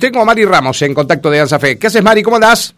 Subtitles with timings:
[0.00, 1.76] Tengo a Mari Ramos en contacto de ANSAFE.
[1.76, 2.22] ¿Qué haces, Mari?
[2.22, 2.72] ¿Cómo andás?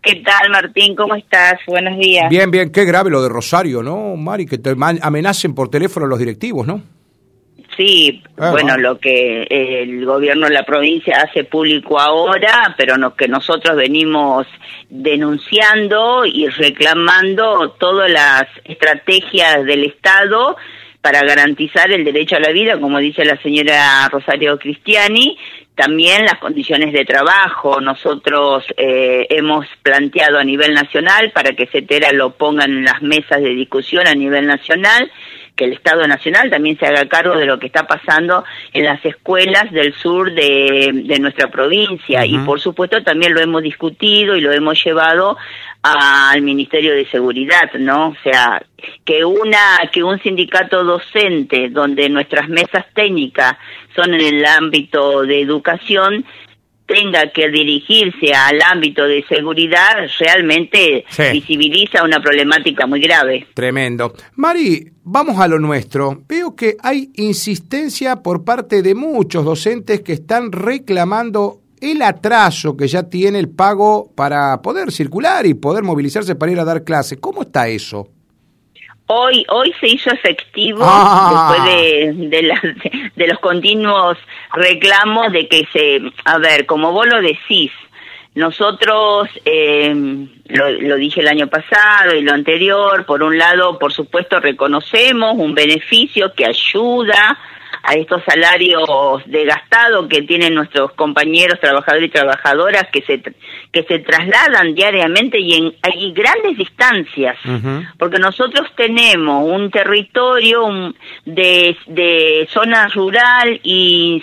[0.00, 0.96] ¿Qué tal, Martín?
[0.96, 1.60] ¿Cómo estás?
[1.66, 2.30] Buenos días.
[2.30, 2.72] Bien, bien.
[2.72, 4.46] Qué grave lo de Rosario, ¿no, Mari?
[4.46, 6.80] Que te amenacen por teléfono los directivos, ¿no?
[7.76, 13.14] Sí, ah, bueno, lo que el gobierno de la provincia hace público ahora, pero lo
[13.14, 14.46] que nosotros venimos
[14.88, 20.56] denunciando y reclamando todas las estrategias del Estado
[21.02, 25.36] para garantizar el derecho a la vida, como dice la señora Rosario Cristiani,
[25.74, 27.80] también las condiciones de trabajo.
[27.80, 33.40] Nosotros eh, hemos planteado a nivel nacional para que CETERA lo pongan en las mesas
[33.40, 35.10] de discusión a nivel nacional
[35.56, 39.04] que el Estado Nacional también se haga cargo de lo que está pasando en las
[39.04, 44.50] escuelas del sur de, nuestra provincia y por supuesto también lo hemos discutido y lo
[44.52, 45.36] hemos llevado
[45.82, 48.08] al Ministerio de Seguridad, ¿no?
[48.08, 48.62] O sea,
[49.04, 53.56] que una que un sindicato docente donde nuestras mesas técnicas
[53.94, 56.24] son en el ámbito de educación
[56.86, 63.46] tenga que dirigirse al ámbito de seguridad realmente visibiliza una problemática muy grave.
[63.54, 64.14] Tremendo.
[64.36, 66.22] Mari, vamos a lo nuestro.
[66.28, 72.86] Veo que hay insistencia por parte de muchos docentes que están reclamando el atraso que
[72.86, 77.18] ya tiene el pago para poder circular y poder movilizarse para ir a dar clase.
[77.18, 78.08] ¿Cómo está eso?
[79.14, 81.52] Hoy, hoy se hizo efectivo ah.
[81.52, 84.16] después de, de, de, los continuos
[84.54, 87.70] reclamos de que se, a ver, como vos lo decís,
[88.34, 89.94] nosotros, eh,
[90.46, 95.34] lo, lo, dije el año pasado y lo anterior, por un lado, por supuesto, reconocemos
[95.36, 97.38] un beneficio que ayuda
[97.82, 103.20] a estos salarios desgastados que tienen nuestros compañeros trabajadores y trabajadoras que se
[103.72, 107.36] que se trasladan diariamente y en hay grandes distancias.
[107.98, 110.94] Porque nosotros tenemos un territorio
[111.24, 114.22] de, de zona rural y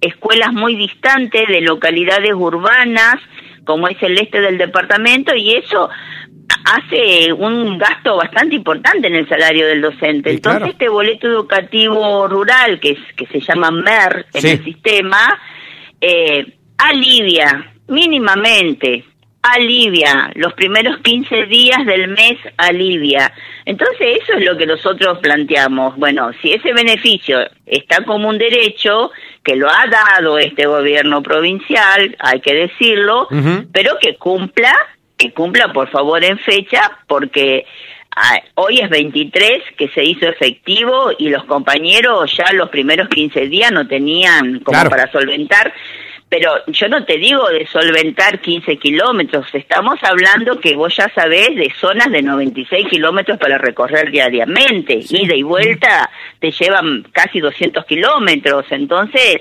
[0.00, 3.16] escuelas muy distantes de localidades urbanas
[3.64, 5.90] como es el este del departamento y eso
[6.64, 10.30] hace un gasto bastante importante en el salario del docente.
[10.30, 15.38] Entonces, este boleto educativo rural, que, es, que se llama MER en el sistema,
[16.00, 19.04] eh, alivia mínimamente,
[19.42, 23.32] alivia los primeros 15 días del mes, alivia.
[23.64, 25.96] Entonces, eso es lo que nosotros planteamos.
[25.96, 29.12] Bueno, si ese beneficio está como un derecho,
[29.44, 33.28] que lo ha dado este gobierno provincial, hay que decirlo,
[33.72, 34.74] pero que cumpla
[35.16, 37.64] que cumpla por favor en fecha porque
[38.14, 43.48] ah, hoy es 23 que se hizo efectivo y los compañeros ya los primeros 15
[43.48, 45.72] días no tenían como para solventar.
[46.28, 51.54] Pero yo no te digo de solventar 15 kilómetros, estamos hablando que vos ya sabés
[51.54, 56.10] de zonas de 96 kilómetros para recorrer diariamente, ida y vuelta
[56.40, 59.40] te llevan casi 200 kilómetros, entonces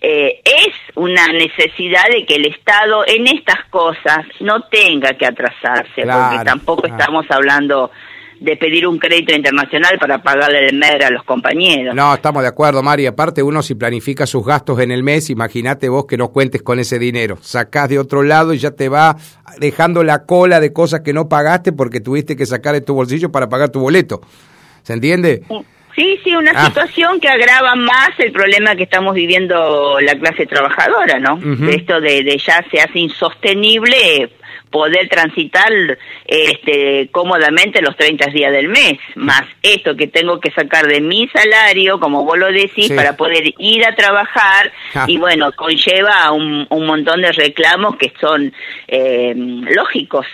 [0.00, 6.02] eh, es una necesidad de que el Estado en estas cosas no tenga que atrasarse,
[6.02, 7.90] porque tampoco estamos hablando
[8.40, 11.94] de pedir un crédito internacional para pagarle el MER a los compañeros.
[11.94, 13.06] No, estamos de acuerdo, Mari.
[13.06, 16.78] Aparte, uno si planifica sus gastos en el mes, imagínate vos que no cuentes con
[16.78, 17.38] ese dinero.
[17.40, 19.16] Sacás de otro lado y ya te va
[19.58, 23.32] dejando la cola de cosas que no pagaste porque tuviste que sacar de tu bolsillo
[23.32, 24.20] para pagar tu boleto.
[24.82, 25.42] ¿Se entiende?
[25.48, 25.64] Sí,
[26.22, 26.66] sí, una ah.
[26.66, 31.40] situación que agrava más el problema que estamos viviendo la clase trabajadora, ¿no?
[31.68, 34.30] Esto de, de ya se hace insostenible
[34.70, 35.72] poder transitar
[36.26, 41.28] este, cómodamente los 30 días del mes, más esto que tengo que sacar de mi
[41.28, 45.06] salario, como vos lo decís, para poder ir a trabajar ah.
[45.08, 48.52] y bueno, conlleva un, un, montón de reclamos que son
[48.88, 50.26] eh, lógicos.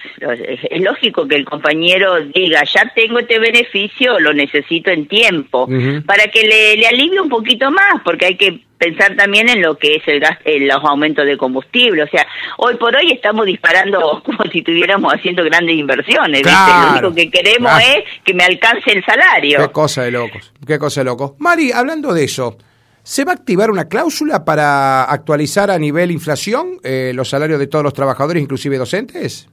[0.71, 5.69] Es lógico que el compañero diga, ya tengo este beneficio, lo necesito en tiempo,
[6.07, 9.79] para que le, le alivie un poquito más, porque hay que pensar también en lo
[9.79, 12.03] que es el gas, en los aumentos de combustible.
[12.03, 12.27] O sea,
[12.59, 16.43] hoy por hoy estamos disparando como si estuviéramos haciendo grandes inversiones.
[16.43, 19.59] Lo único que queremos es que me alcance el salario.
[19.59, 21.33] Qué cosa de locos, qué cosa de locos.
[21.39, 22.59] Mari, hablando de eso,
[23.05, 27.69] ¿se va a activar una cláusula para actualizar a nivel inflación eh, los salarios de
[27.69, 29.49] todos los trabajadores, inclusive docentes?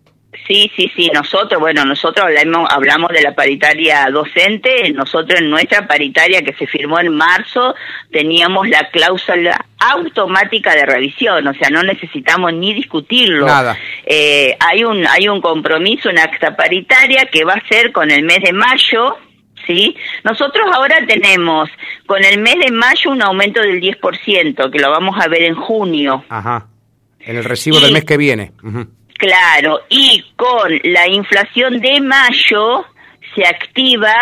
[0.48, 5.88] Sí, sí, sí, nosotros, bueno, nosotros hablamos, hablamos de la paritaria docente, nosotros en nuestra
[5.88, 7.76] paritaria que se firmó en marzo
[8.12, 13.46] teníamos la cláusula automática de revisión, o sea, no necesitamos ni discutirlo.
[13.46, 13.78] Nada.
[14.06, 18.24] Eh, hay, un, hay un compromiso, una acta paritaria que va a ser con el
[18.24, 19.18] mes de mayo,
[19.68, 19.96] ¿sí?
[20.24, 21.70] Nosotros ahora tenemos
[22.06, 25.56] con el mes de mayo un aumento del 10%, que lo vamos a ver en
[25.56, 26.24] junio.
[26.30, 26.68] Ajá,
[27.20, 28.52] en el recibo del mes que viene.
[29.20, 32.86] Claro, y con la inflación de mayo
[33.36, 34.14] se activa...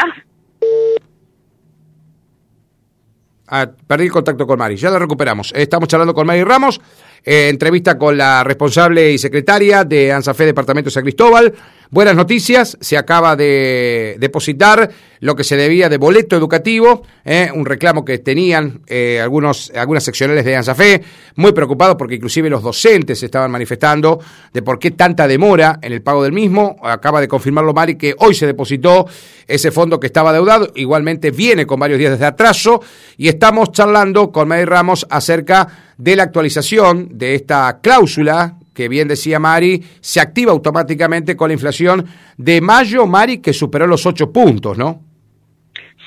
[3.48, 5.54] Ah, perdí el contacto con Mari, ya lo recuperamos.
[5.56, 6.82] Estamos charlando con Mari Ramos.
[7.24, 11.54] Eh, entrevista con la responsable y secretaria de ANSAFE Departamento de San Cristóbal.
[11.90, 14.92] Buenas noticias, se acaba de depositar
[15.22, 20.04] lo que se debía de boleto educativo, eh, un reclamo que tenían eh, algunos, algunas
[20.04, 21.02] seccionales de ANSAFE,
[21.38, 24.20] muy preocupados porque inclusive los docentes estaban manifestando
[24.52, 26.76] de por qué tanta demora en el pago del mismo.
[26.84, 29.08] Acaba de confirmarlo Mari que hoy se depositó
[29.48, 32.82] ese fondo que estaba deudado, igualmente viene con varios días de atraso
[33.16, 39.08] y estamos charlando con Mari Ramos acerca de la actualización de esta cláusula que bien
[39.08, 42.06] decía Mari, se activa automáticamente con la inflación
[42.38, 45.02] de mayo, Mari, que superó los ocho puntos, ¿no?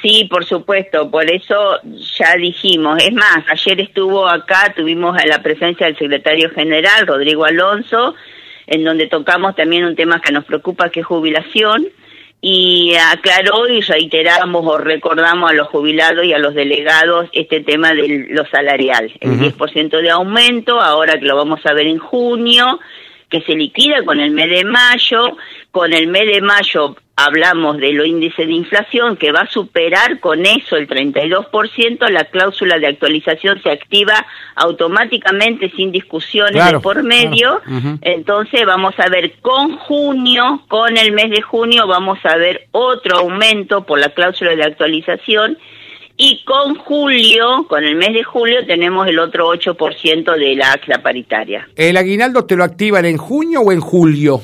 [0.00, 1.80] Sí, por supuesto, por eso
[2.16, 3.02] ya dijimos.
[3.02, 8.14] Es más, ayer estuvo acá, tuvimos la presencia del secretario general, Rodrigo Alonso,
[8.68, 11.88] en donde tocamos también un tema que nos preocupa, que es jubilación,
[12.40, 17.92] y aclaró y reiteramos o recordamos a los jubilados y a los delegados este tema
[17.92, 22.80] de lo salarial, el 10% de aumento, ahora que lo vamos a ver en junio,
[23.30, 25.36] que se liquida con el mes de mayo,
[25.70, 30.20] con el mes de mayo hablamos de lo índice de inflación que va a superar
[30.20, 37.02] con eso el 32%, la cláusula de actualización se activa automáticamente sin discusiones de por
[37.02, 37.60] medio.
[38.00, 43.18] Entonces vamos a ver con junio, con el mes de junio vamos a ver otro
[43.18, 45.58] aumento por la cláusula de actualización
[46.22, 50.98] y con julio, con el mes de julio, tenemos el otro 8% de la acta
[51.02, 51.66] paritaria.
[51.74, 54.42] ¿El aguinaldo te lo activan en junio o en julio?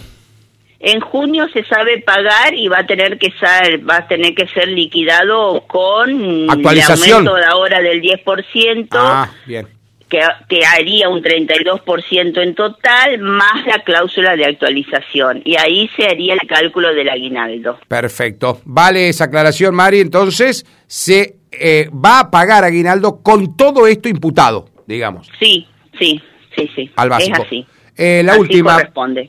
[0.81, 4.46] En junio se sabe pagar y va a tener que ser, va a tener que
[4.49, 7.08] ser liquidado con Actualización.
[7.08, 8.88] el aumento de ahora del 10%.
[8.93, 9.69] Ah, bien.
[10.08, 15.43] Que, que, haría un 32% en total, más la cláusula de actualización.
[15.44, 17.81] Y ahí se haría el cálculo del aguinaldo.
[17.87, 18.62] Perfecto.
[18.64, 20.00] Vale esa aclaración, Mari.
[20.00, 25.31] Entonces, se eh, va a pagar aguinaldo con todo esto imputado, digamos.
[25.38, 25.67] Sí,
[25.99, 26.20] sí,
[26.56, 26.91] sí, sí.
[26.97, 27.43] Al básico.
[27.43, 27.67] Es así.
[27.99, 28.79] Eh, la última,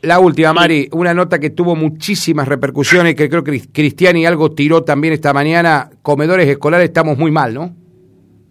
[0.01, 4.83] la última, Mari, una nota que tuvo muchísimas repercusiones, que creo que Cristiani algo tiró
[4.83, 7.74] también esta mañana, comedores escolares estamos muy mal, ¿no?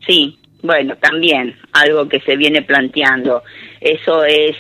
[0.07, 3.43] Sí, bueno, también algo que se viene planteando.
[3.81, 4.57] Eso es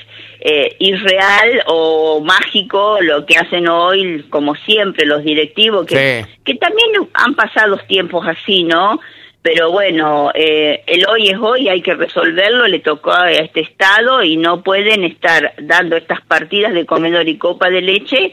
[0.49, 6.89] eh, irreal o mágico lo que hacen hoy, como siempre, los directivos, que, que también
[7.15, 9.01] han pasado tiempos así, ¿no?
[9.43, 14.25] pero bueno, eh, el hoy es hoy, hay que resolverlo, le tocó a este Estado
[14.25, 18.33] y no pueden estar dando estas partidas de comedor y copa de leche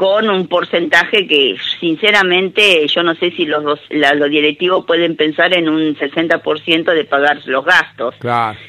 [0.00, 5.68] con un porcentaje que sinceramente yo no sé si los, los directivos pueden pensar en
[5.68, 8.14] un 60% de pagar los gastos.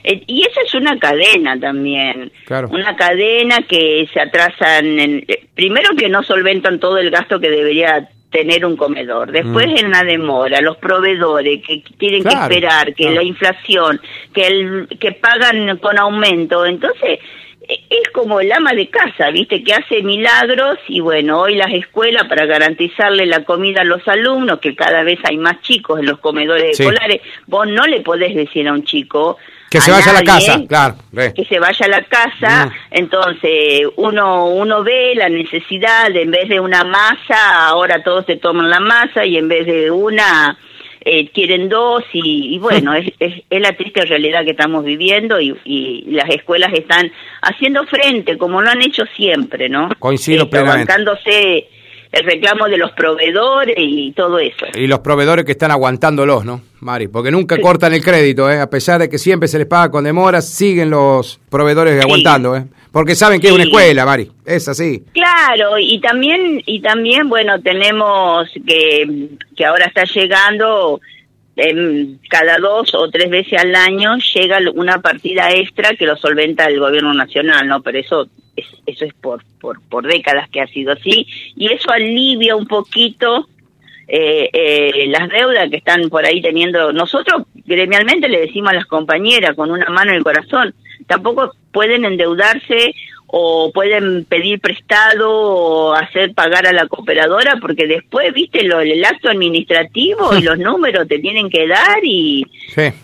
[0.04, 2.34] Eh, y esa es una cadena también,
[2.70, 7.50] una cadena que se atrasan, en, eh, primero que no solventan todo el gasto que
[7.50, 9.32] debería tener un comedor.
[9.32, 9.86] Después mm.
[9.86, 14.02] en la demora, los proveedores que tienen que esperar, que la inflación,
[14.34, 16.66] que el que pagan con aumento.
[16.66, 17.20] Entonces,
[17.90, 19.64] es como el ama de casa, ¿viste?
[19.64, 24.60] Que hace milagros y bueno, hoy las escuelas para garantizarle la comida a los alumnos,
[24.60, 28.68] que cada vez hay más chicos en los comedores escolares, vos no le podés decir
[28.68, 29.38] a un chico,
[29.70, 30.96] que se vaya a la casa, claro.
[31.34, 32.72] Que se vaya a la casa, mm.
[32.92, 38.36] entonces uno uno ve la necesidad, de, en vez de una masa, ahora todos se
[38.36, 40.58] toman la masa y en vez de una
[41.04, 46.12] eh, quieren dos y, bueno, es, es, la triste realidad que estamos viviendo y, y,
[46.12, 47.12] las escuelas están
[47.42, 49.90] haciendo frente como lo han hecho siempre, ¿no?
[50.00, 50.94] Coincido plenamente
[52.12, 54.66] el reclamo de los proveedores y todo eso.
[54.76, 57.08] Y los proveedores que están aguantándolos, ¿no, Mari?
[57.08, 58.60] Porque nunca cortan el crédito, ¿eh?
[58.60, 62.66] A pesar de que siempre se les paga con demoras, siguen los proveedores aguantando, ¿eh?
[62.92, 65.04] Porque saben que es una escuela, Mari, es así.
[65.14, 71.00] Claro, y también, y también bueno, tenemos que, que ahora está llegando
[71.56, 76.66] em, cada dos o tres veces al año llega una partida extra que lo solventa
[76.66, 77.82] el gobierno nacional, ¿no?
[77.82, 78.28] Pero eso
[78.86, 83.48] eso es por, por, por décadas que ha sido así, y eso alivia un poquito
[84.14, 86.92] eh, eh, las deudas que están por ahí teniendo.
[86.92, 90.76] Nosotros gremialmente le decimos a las compañeras con una mano en el corazón,
[91.08, 92.94] tampoco pueden endeudarse
[93.28, 99.06] o pueden pedir prestado o hacer pagar a la cooperadora porque después, viste, lo, el
[99.06, 102.46] acto administrativo y los números te tienen que dar y,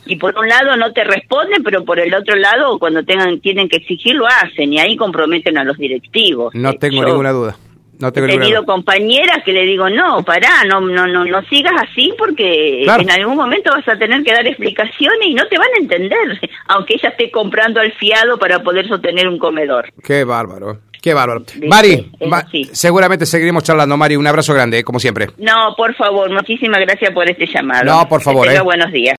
[0.06, 3.70] y por un lado no te responden, pero por el otro lado cuando tengan tienen
[3.70, 6.54] que exigir lo hacen y ahí comprometen a los directivos.
[6.54, 7.58] No tengo ninguna duda.
[8.00, 12.14] No he tenido compañeras que le digo, no, pará, no, no, no, no sigas así
[12.18, 15.82] porque en algún momento vas a tener que dar explicaciones y no te van a
[15.82, 19.92] entender, aunque ella esté comprando al fiado para poder sostener un comedor.
[20.04, 20.80] Qué bárbaro.
[21.02, 21.44] Qué bárbaro.
[21.68, 22.12] Mari,
[22.74, 24.18] seguramente seguiremos charlando, Mari.
[24.18, 25.28] Un abrazo grande, como siempre.
[25.38, 27.86] No, por favor, muchísimas gracias por este llamado.
[27.86, 28.48] No, por favor.
[28.48, 28.62] Que eh.
[28.62, 29.16] buenos días.